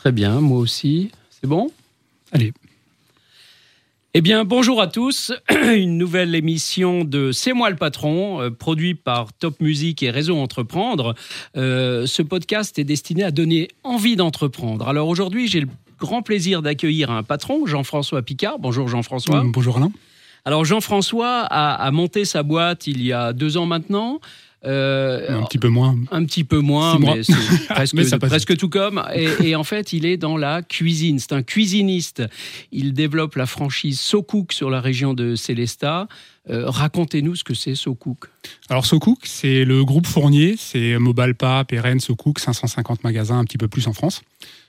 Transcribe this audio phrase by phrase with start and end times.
[0.00, 1.10] Très bien, moi aussi.
[1.30, 1.70] C'est bon?
[2.32, 2.54] Allez.
[4.14, 5.30] Eh bien, bonjour à tous.
[5.50, 10.38] Une nouvelle émission de C'est moi le patron, euh, produit par Top Music et Réseau
[10.38, 11.14] Entreprendre.
[11.58, 14.88] Euh, ce podcast est destiné à donner envie d'entreprendre.
[14.88, 15.68] Alors aujourd'hui, j'ai le
[15.98, 18.58] grand plaisir d'accueillir un patron, Jean-François Picard.
[18.58, 19.42] Bonjour Jean-François.
[19.44, 19.92] Bonjour Alain.
[20.46, 24.18] Alors Jean-François a, a monté sa boîte il y a deux ans maintenant.
[24.64, 25.96] Euh, un petit peu moins.
[26.10, 27.32] Un petit peu moins, mais c'est
[27.68, 29.02] presque, presque tout comme.
[29.14, 31.18] Et, et, en fait, il est dans la cuisine.
[31.18, 32.22] C'est un cuisiniste.
[32.70, 36.08] Il développe la franchise SoCook sur la région de Célestat.
[36.50, 38.26] Euh, Racontez-nous ce que c'est SoCook.
[38.68, 40.56] Alors SoCook, c'est le groupe Fournier.
[40.58, 44.22] C'est Mobalpa, Pérenne, SoCook, 550 magasins, un petit peu plus en France.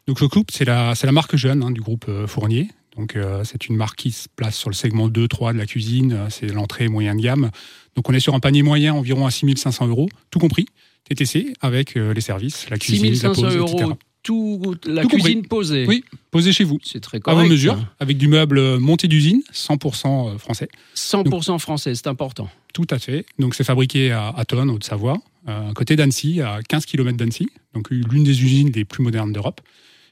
[0.08, 2.70] Donc SoCook, c'est la, la marque jeune hein, du groupe euh, Fournier.
[2.98, 6.14] Donc euh, c'est une marque qui se place sur le segment 2-3 de la cuisine,
[6.14, 7.52] euh, c'est l'entrée moyen de gamme.
[7.96, 10.66] Donc on est sur un panier moyen environ à 6500 euros, tout compris,
[11.06, 13.74] TTC, avec euh, les services, la cuisine, la pose, euros.
[13.74, 13.92] etc.
[14.24, 15.86] Tout, la cuisine posée.
[15.88, 16.78] Oui, posée chez vous.
[16.84, 17.40] C'est très correct.
[17.40, 20.68] À vos mesures, avec du meuble monté d'usine, 100% français.
[20.96, 22.48] 100% français, c'est important.
[22.72, 23.26] Tout à fait.
[23.40, 25.18] Donc c'est fabriqué à, à Tonne, Haute-Savoie,
[25.48, 29.60] à côté d'Annecy, à 15 km d'Annecy, donc l'une des usines les plus modernes d'Europe.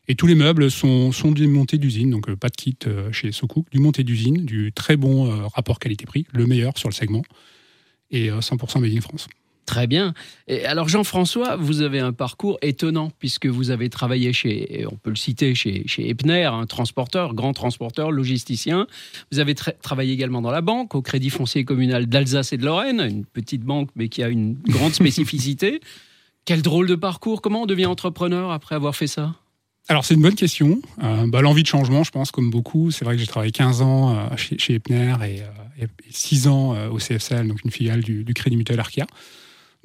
[0.09, 3.11] Et tous les meubles sont, sont du monté d'usine, donc euh, pas de kit euh,
[3.11, 6.95] chez SoCook, du monté d'usine, du très bon euh, rapport qualité-prix, le meilleur sur le
[6.95, 7.21] segment,
[8.09, 9.27] et 100% made in France.
[9.67, 10.15] Très bien.
[10.47, 15.11] Et alors Jean-François, vous avez un parcours étonnant puisque vous avez travaillé chez, on peut
[15.11, 18.87] le citer, chez, chez Epner, un transporteur, grand transporteur, logisticien.
[19.31, 22.99] Vous avez travaillé également dans la banque, au Crédit foncier communal d'Alsace et de Lorraine,
[22.99, 25.81] une petite banque mais qui a une grande spécificité.
[26.45, 27.43] Quel drôle de parcours.
[27.43, 29.35] Comment on devient entrepreneur après avoir fait ça?
[29.89, 30.81] Alors c'est une bonne question.
[31.03, 32.91] Euh, bah, L'envie de changement, je pense, comme beaucoup.
[32.91, 36.75] C'est vrai que j'ai travaillé 15 ans euh, chez, Epner et, euh, et 6 ans
[36.75, 39.07] euh, au CFCL, donc une filiale du, Crédit Mutuel Arkia.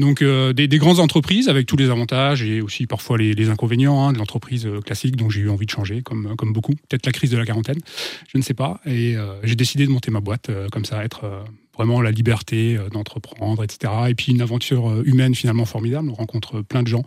[0.01, 4.12] Donc des, des, grandes entreprises avec tous les avantages et aussi parfois les, inconvénients hein,
[4.12, 6.73] de l'entreprise classique dont j'ai eu envie de changer, comme, comme beaucoup.
[6.89, 7.79] Peut-être la crise de la quarantaine,
[8.27, 8.81] je ne sais pas.
[8.86, 9.14] Et
[9.45, 11.45] j'ai décidé de monter ma boîte comme ça, être
[11.77, 13.92] vraiment la liberté d'entreprendre, etc.
[14.08, 16.11] Et puis une aventure humaine finalement formidable.
[16.11, 17.05] On rencontre plein de gens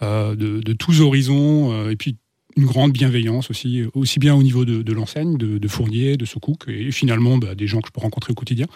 [0.00, 2.16] de, de, tous horizons, euh, et puis
[2.56, 6.24] une grande bienveillance aussi, aussi bien au niveau de, de l'enseigne, de, de, Fournier, de
[6.24, 8.66] Soukouk, et finalement bah, des gens que je peux rencontrer au quotidien.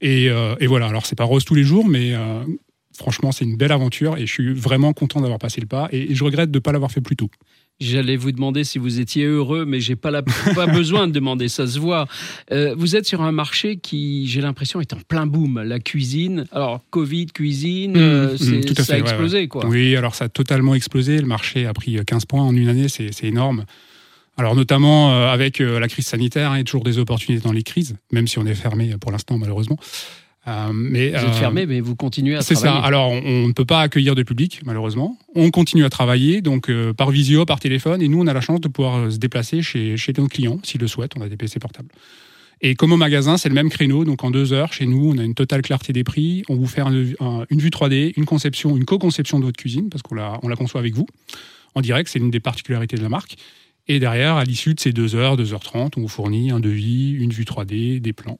[0.00, 2.44] Et, euh, et voilà, alors c'est pas rose tous les jours, mais euh,
[2.96, 6.10] franchement c'est une belle aventure et je suis vraiment content d'avoir passé le pas et,
[6.10, 7.30] et je regrette de ne pas l'avoir fait plus tôt.
[7.82, 11.48] J'allais vous demander si vous étiez heureux, mais j'ai pas, la, pas besoin de demander,
[11.48, 12.06] ça se voit.
[12.50, 15.62] Euh, vous êtes sur un marché qui, j'ai l'impression, est en plein boom.
[15.62, 19.36] La cuisine, alors Covid, cuisine, mmh, euh, mmh, ça fait, a explosé.
[19.36, 19.48] Ouais, ouais.
[19.48, 19.66] Quoi.
[19.66, 21.18] Oui, alors ça a totalement explosé.
[21.18, 23.64] Le marché a pris 15 points en une année, c'est énorme.
[24.38, 27.52] Alors notamment euh, avec euh, la crise sanitaire, il y a toujours des opportunités dans
[27.52, 29.78] les crises, même si on est fermé pour l'instant malheureusement.
[30.48, 32.56] Euh, mais, vous êtes euh, fermé, mais vous continuez à travailler.
[32.56, 32.74] C'est ça.
[32.80, 35.16] Alors, on, ne peut pas accueillir de public, malheureusement.
[35.34, 38.40] On continue à travailler, donc euh, par visio, par téléphone, et nous, on a la
[38.40, 41.12] chance de pouvoir se déplacer chez, chez nos clients, s'ils le souhaitent.
[41.16, 41.90] On a des PC portables.
[42.60, 44.04] Et comme au magasin, c'est le même créneau.
[44.04, 46.42] Donc, en deux heures, chez nous, on a une totale clarté des prix.
[46.48, 49.90] On vous fait un, un, une vue 3D, une conception, une co-conception de votre cuisine,
[49.90, 51.06] parce qu'on la, on la conçoit avec vous.
[51.74, 53.36] En direct, c'est une des particularités de la marque.
[53.88, 57.30] Et derrière, à l'issue de ces deux heures, 2h30, on vous fournit un devis, une
[57.30, 58.38] vue 3D, des plans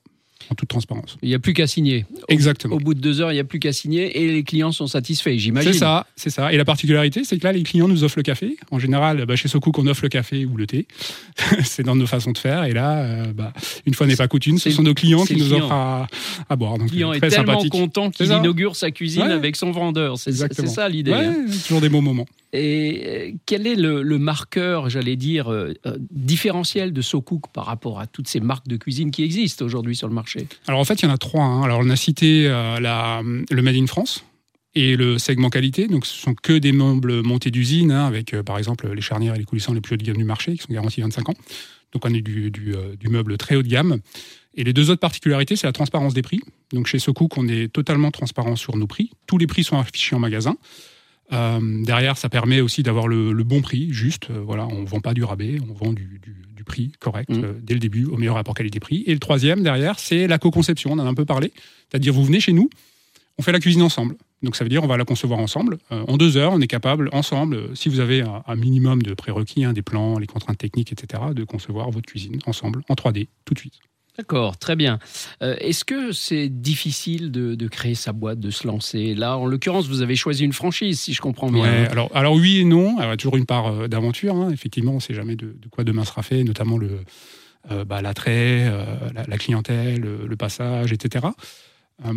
[0.50, 1.16] en toute transparence.
[1.22, 2.06] Il n'y a plus qu'à signer.
[2.28, 2.76] Exactement.
[2.76, 4.86] Au, bout de deux heures, il n'y a plus qu'à signer et les clients sont
[4.86, 5.72] satisfaits, j'imagine.
[5.72, 6.52] C'est ça, c'est ça.
[6.52, 8.56] Et la particularité, c'est que là, les clients nous offrent le café.
[8.70, 10.86] En général, bah, chez Socook, on offre le café ou le thé.
[11.64, 12.64] c'est dans nos façons de faire.
[12.64, 13.52] Et là, euh, bah,
[13.86, 15.64] une fois n'est pas coutume, ce sont nos clients qui nous client.
[15.64, 16.06] offrent à,
[16.48, 16.78] à, boire.
[16.78, 19.32] Donc, le client est tellement content qu'il inaugure sa cuisine ouais.
[19.32, 20.18] avec son vendeur.
[20.18, 21.12] C'est ça l'idée.
[21.12, 21.46] Ouais, hein.
[21.66, 22.26] toujours des bons moments.
[22.52, 25.72] Et euh, quel est le, marqueur, j'allais dire, euh,
[26.10, 30.08] différentiel de SoCook par rapport à toutes ces marques de cuisine qui existent aujourd'hui sur
[30.08, 30.46] le marché?
[30.66, 31.44] Alors en fait, il y en a trois.
[31.44, 31.62] Hein.
[31.62, 32.78] Alors on a cité euh,
[33.50, 34.24] le Made in France
[34.74, 35.88] et le segment qualité.
[35.88, 39.34] Donc ce sont que des meubles montés d'usine, hein, avec euh, par exemple les charnières
[39.34, 41.34] et les coulissants les plus haut de gamme du marché, qui sont garantis 25 ans.
[41.92, 43.98] Donc on est du, euh, du meuble très haut de gamme.
[44.54, 46.40] Et les deux autres particularités, c'est la transparence des prix.
[46.72, 49.10] Donc chez SoCook, on est totalement transparent sur nos prix.
[49.26, 50.56] Tous les prix sont affichés en magasin.
[51.32, 54.30] Euh, derrière, ça permet aussi d'avoir le, le, bon prix, juste.
[54.30, 57.44] Euh, voilà, on vend pas du rabais, on vend du, du, du prix correct mmh.
[57.44, 59.04] euh, dès le début, au meilleur rapport qualité-prix.
[59.06, 60.92] Et le troisième, derrière, c'est la co-conception.
[60.92, 61.52] On en a un peu parlé.
[61.90, 62.68] C'est-à-dire, vous venez chez nous,
[63.38, 64.16] on fait la cuisine ensemble.
[64.42, 65.78] Donc ça veut dire on va la concevoir ensemble.
[65.90, 69.64] En deux heures, on est capable ensemble, si vous avez un, un minimum de prérequis,
[69.64, 73.54] hein, des plans, les contraintes techniques, etc., de concevoir votre cuisine ensemble en 3D tout
[73.54, 73.78] de suite.
[74.18, 74.98] D'accord, très bien.
[75.42, 79.46] Euh, Est-ce que c'est difficile de, de, créer sa boîte, de se lancer Là, en
[79.46, 81.62] l'occurrence, vous avez choisi une franchise, si je comprends bien.
[81.62, 82.98] Ouais, alors, alors oui et non.
[82.98, 84.36] Alors, toujours une part euh, d'aventure.
[84.36, 84.50] Hein.
[84.52, 87.00] Effectivement, on ne sait jamais de, de, quoi demain sera fait, notamment le
[87.70, 91.26] euh, bah, l'attrait, euh, la, la, clientèle, le, le passage, etc.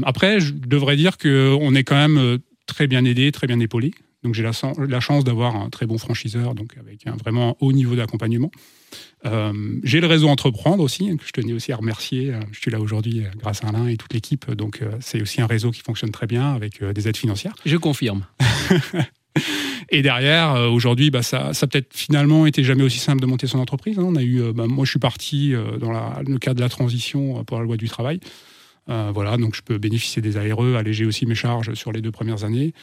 [0.03, 3.93] Après, je devrais dire qu'on est quand même très bien aidé, très bien épaulé.
[4.23, 4.51] Donc j'ai la,
[4.87, 8.49] la, chance d'avoir un très bon franchiseur, donc avec un vraiment haut niveau d'accompagnement.
[9.25, 12.33] Euh, j'ai le réseau Entreprendre aussi, que je tenais aussi à remercier.
[12.51, 14.51] Je suis là aujourd'hui grâce à Alain et toute l'équipe.
[14.51, 17.55] Donc c'est aussi un réseau qui fonctionne très bien avec des aides financières.
[17.65, 18.25] Je confirme.
[19.89, 23.47] Et derrière, euh, aujourd'hui, bah, ça, ça peut-être finalement été jamais aussi simple de monter
[23.47, 23.99] son entreprise.
[23.99, 24.03] Hein.
[24.05, 26.69] On a eu, euh, bah, moi, je suis parti euh, dans le cadre de la
[26.69, 28.19] transition pour la loi du travail.
[28.87, 32.43] Voilà, donc je peux bénéficier des ARE, alléger aussi mes charges sur les deux premières
[32.43, 32.73] années.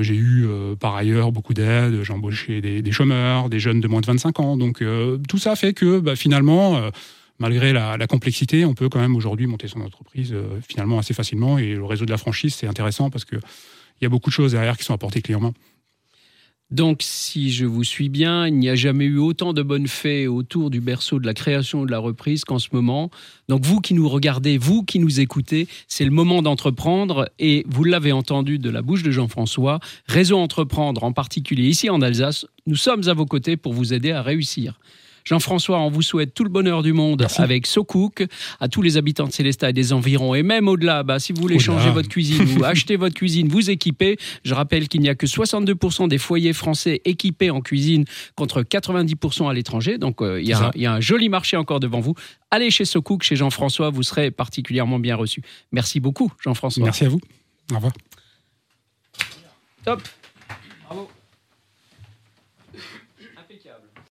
[0.00, 0.46] j'ai eu
[0.80, 4.56] par ailleurs beaucoup d'aides, j'ai embauché des, chômeurs, des jeunes de moins de 25 ans.
[4.56, 4.82] Donc
[5.28, 6.80] tout ça fait que bah, finalement,
[7.38, 10.34] malgré la, la, complexité, on peut quand même aujourd'hui monter son entreprise
[10.68, 11.58] finalement assez facilement.
[11.58, 13.40] Et le réseau de la franchise, c'est intéressant parce qu'il
[14.02, 15.52] y a beaucoup de choses derrière qui sont apportées clé en main.
[16.72, 20.26] Donc, si je vous suis bien, il n'y a jamais eu autant de bonnes fées
[20.26, 23.10] autour du berceau de la création de la reprise qu'en ce moment.
[23.48, 27.30] Donc, vous qui nous regardez, vous qui nous écoutez, c'est le moment d'entreprendre.
[27.38, 29.78] Et vous l'avez entendu de la bouche de Jean-François,
[30.08, 34.10] Réseau Entreprendre, en particulier ici en Alsace, nous sommes à vos côtés pour vous aider
[34.10, 34.80] à réussir.
[35.26, 38.24] Jean-François, on vous souhaite tout le bonheur du monde avec SoCook,
[38.60, 41.42] à tous les habitants de Célestat et des environs, et même au-delà, bah, si vous
[41.42, 44.16] voulez changer votre cuisine ou acheter votre cuisine, vous équiper.
[44.44, 48.04] Je rappelle qu'il n'y a que 62% des foyers français équipés en cuisine
[48.36, 49.98] contre 90% à l'étranger.
[49.98, 50.52] Donc euh, il y,
[50.86, 52.14] a un joli marché encore devant vous.
[52.52, 55.42] Allez chez SoCook, chez Jean-François, vous serez particulièrement bien reçu.
[55.72, 56.84] Merci beaucoup, Jean-François.
[56.84, 57.20] Merci à vous.
[57.72, 57.92] Au revoir.
[59.84, 60.02] Top.